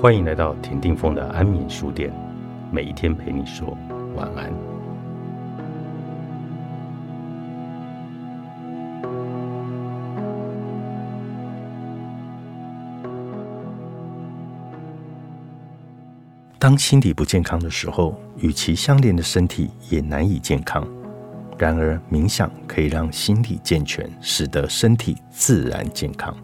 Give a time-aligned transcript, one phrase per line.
[0.00, 2.10] 欢迎来到田定峰的安眠书店，
[2.72, 3.76] 每一天陪你说
[4.16, 4.50] 晚安。
[16.58, 20.82] 当心理不健康的时候，与其相连的身体也难以健康。
[21.58, 26.34] 然而，冥想可以让心理健全，使得身体自然健康。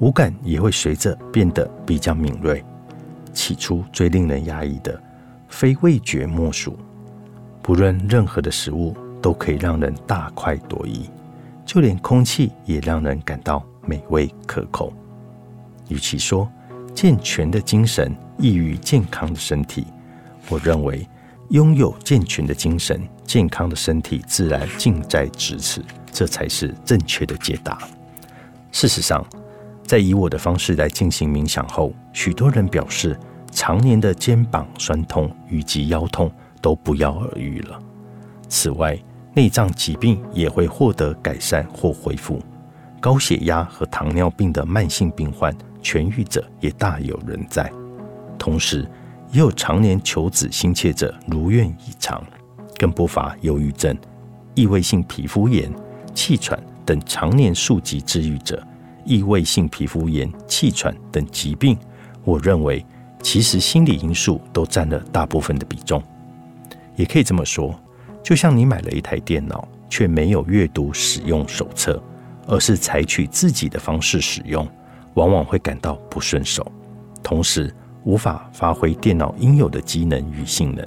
[0.00, 2.64] 五感也会随着变得比较敏锐。
[3.34, 5.00] 起初最令人压抑的，
[5.48, 6.76] 非味觉莫属。
[7.62, 11.10] 不论任何的食物，都可以让人大快朵颐，
[11.66, 14.90] 就连空气也让人感到美味可口。
[15.88, 16.50] 与其说
[16.94, 19.86] 健全的精神易于健康的身体，
[20.48, 21.06] 我认为
[21.50, 27.78] 拥有健全的精神，健康的身体自然近在咫尺，这才是正确的解答。
[28.72, 29.22] 事实上。
[29.90, 33.18] 在以我的方式来进行冥想后，许多人表示
[33.50, 36.30] 常年的肩膀酸痛以及腰痛
[36.62, 37.76] 都不药而愈了。
[38.48, 38.96] 此外，
[39.34, 42.40] 内脏疾病也会获得改善或恢复。
[43.00, 47.68] 高血压和糖尿病的慢性病患痊愈者也大有人在。
[48.38, 48.88] 同时，
[49.32, 52.22] 也有常年求子心切者如愿以偿，
[52.78, 53.98] 更不乏忧郁症、
[54.54, 55.68] 异位性皮肤炎、
[56.14, 58.64] 气喘等常年数疾治愈者。
[59.04, 61.76] 异位性皮肤炎、气喘等疾病，
[62.24, 62.84] 我认为
[63.22, 66.02] 其实心理因素都占了大部分的比重。
[66.96, 67.74] 也可以这么说，
[68.22, 72.02] 就像你买了一台电脑，却没有阅读使用手册，
[72.46, 74.68] 而是采取自己的方式使用，
[75.14, 76.70] 往往会感到不顺手，
[77.22, 80.86] 同时无法发挥电脑应有的机能与性能。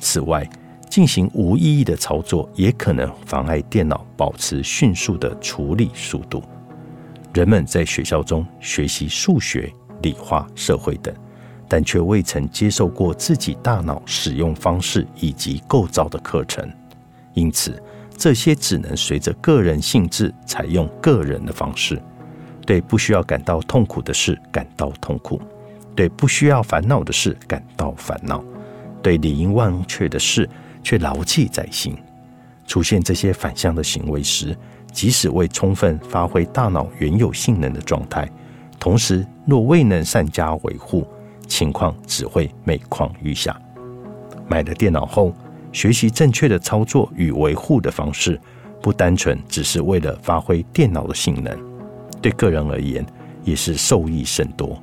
[0.00, 0.48] 此外，
[0.88, 6.42] 进行无意义的操作，也可能妨碍电脑保持迅速的处理速度。
[7.36, 11.14] 人们在学校中学习数学、理化、社会等，
[11.68, 16.66] 但却未曾接受过自己大脑使用方式以及构造的课程，
[17.34, 17.78] 因此
[18.16, 22.00] 这些只能随着个人性质采用个人的方式。
[22.64, 25.38] 对不需要感到痛苦的事感到痛苦，
[25.94, 28.42] 对不需要烦恼的事感到烦恼，
[29.02, 30.48] 对理应忘却的事
[30.82, 31.94] 却牢记在心。
[32.66, 34.56] 出现这些反向的行为时，
[34.96, 38.26] 即使未充分发挥大脑原有性能的状态，
[38.80, 41.06] 同时若未能善加维护，
[41.46, 43.54] 情况只会每况愈下。
[44.48, 45.34] 买了电脑后，
[45.70, 48.40] 学习正确的操作与维护的方式，
[48.80, 51.54] 不单纯只是为了发挥电脑的性能，
[52.22, 53.04] 对个人而言
[53.44, 54.82] 也是受益甚多，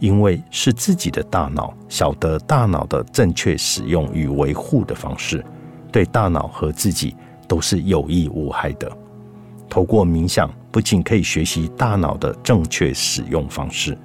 [0.00, 5.46] 因为是自己的大脑晓得大脑的正确使用与维护的方式，
[5.92, 7.14] 对大脑和自己
[7.46, 8.90] 都是有益无害的。
[9.68, 13.96] 透过冥想，不仅可以学习大脑的正确使用方式，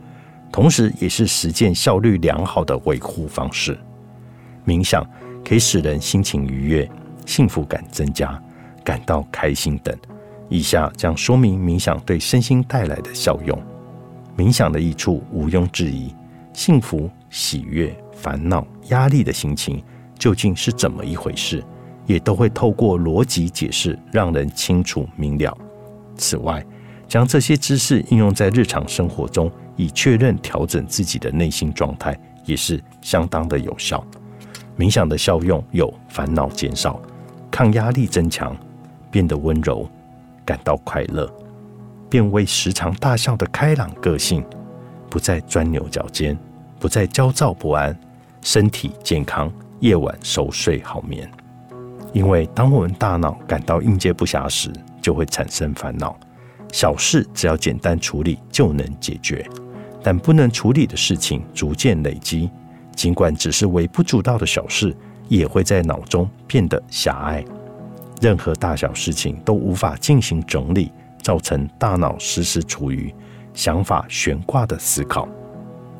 [0.51, 3.77] 同时也是实践效率良好的维护方式。
[4.65, 5.05] 冥想
[5.43, 6.89] 可以使人心情愉悦、
[7.25, 8.41] 幸福感增加、
[8.83, 9.95] 感到开心等。
[10.49, 13.57] 以下将说明冥想对身心带来的效用。
[14.37, 16.13] 冥想的益处毋庸置疑，
[16.53, 19.81] 幸福、喜悦、烦恼、压力的心情
[20.17, 21.63] 究竟是怎么一回事？
[22.11, 25.57] 也都会透过逻辑解释，让人清楚明了。
[26.17, 26.63] 此外，
[27.07, 34.05] 将这些知识应用在日常生活中，以确认调整自己的内心状态，也是相当的有效。
[34.77, 37.01] 冥想的效用有：烦恼减少、
[37.49, 38.55] 抗压力增强、
[39.09, 39.87] 变得温柔、
[40.43, 41.31] 感到快乐、
[42.09, 44.43] 变为时常大笑的开朗个性、
[45.09, 46.37] 不再钻牛角尖、
[46.77, 47.97] 不再焦躁不安、
[48.41, 51.29] 身体健康、夜晚熟睡好眠。
[52.13, 56.17] 因为当我们大脑感到应接不暇时，就会产生烦恼。
[56.71, 59.45] 小事只要简单处理就能解决，
[60.01, 62.49] 但不能处理的事情逐渐累积，
[62.95, 64.95] 尽管只是微不足道的小事，
[65.27, 67.43] 也会在脑中变得狭隘。
[68.21, 70.91] 任何大小事情都无法进行整理，
[71.21, 73.13] 造成大脑时时处于
[73.53, 75.27] 想法悬挂的思考。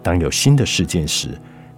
[0.03, 1.29] 当有新的事件时，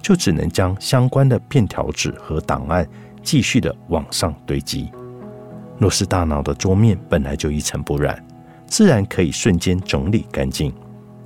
[0.02, 2.88] 就只能将相关的便条纸和档案。
[3.24, 4.92] 继续的往上堆积。
[5.80, 8.24] 若是大脑的桌面本来就一尘不染，
[8.68, 10.72] 自然可以瞬间整理干净。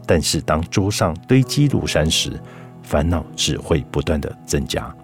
[0.06, 2.40] 但是当桌上堆积如山时，
[2.82, 4.96] 烦恼只会不断的增加。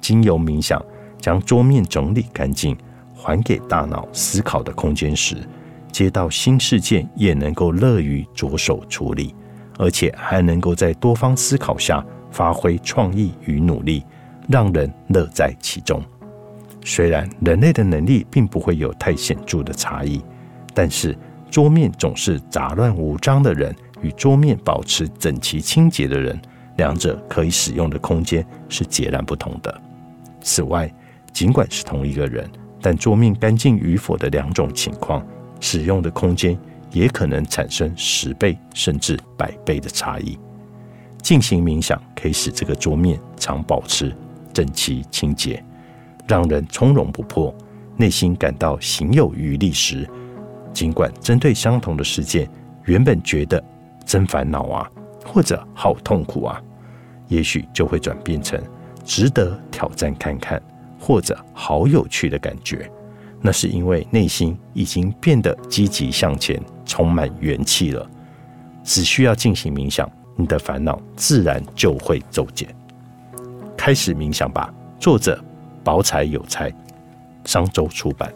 [0.00, 0.82] 经由冥想
[1.20, 2.74] 将桌面整理干净，
[3.14, 5.36] 还给大脑思考的空间时，
[5.92, 9.34] 接到新事件也能够乐于着手处理，
[9.76, 14.02] 而且还能够在多方思考下发挥创意与努力，
[14.48, 16.02] 让人乐在其中。
[16.88, 20.22] 虽然人类的能力并不会有太显著的差异，
[20.72, 21.14] 但是
[21.50, 26.40] 桌面总是杂乱无章的人与桌面保持整齐清洁的人，
[26.78, 29.82] 两者可以使用的空间是截然不同的。
[30.40, 30.90] 此外，
[31.30, 32.50] 尽管是同一个人，
[32.80, 35.22] 但桌面干净与否的两种情况，
[35.60, 36.58] 使用的空间
[36.90, 40.38] 也可能产生十倍甚至百倍的差异。
[41.20, 44.16] 进行冥想可以使这个桌面常保持
[44.54, 45.62] 整齐清洁，
[46.28, 47.52] 让人从容不迫，
[47.96, 50.08] 内心感到行有余力时，
[50.72, 52.48] 尽管针对相同的事件，
[52.84, 53.62] 原本觉得
[54.04, 54.90] 真烦恼啊，
[55.24, 56.62] 或者好痛苦啊，
[57.28, 58.62] 也许就会转变成
[59.04, 60.62] 值得挑战看看，
[61.00, 62.88] 或者好有趣的感觉。
[63.40, 68.08] 那是因为内心已经变得积极向前，充满元气了。
[68.84, 70.08] 只需要进行冥想。
[70.40, 72.68] 你的烦恼自然就会骤减。
[73.76, 74.72] 开始冥想吧。
[75.00, 75.44] 作者：
[75.88, 76.70] 宝财有财，
[77.46, 78.30] 商周出版。